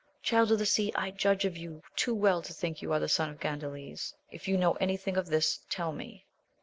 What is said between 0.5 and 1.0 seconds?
of the Sea,